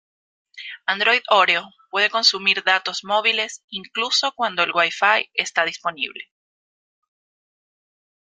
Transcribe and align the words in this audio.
Android 0.87 1.21
Oreo 1.29 1.69
puede 1.91 2.09
consumir 2.09 2.63
datos 2.63 3.03
móviles 3.03 3.61
incluso 3.69 4.31
cuando 4.33 4.63
Wi-Fi 4.63 5.29
está 5.35 5.63
disponible. 5.63 6.25